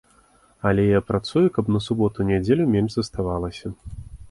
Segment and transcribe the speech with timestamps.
[0.69, 3.75] Але я працую, каб на суботу-нядзелю менш заставалася.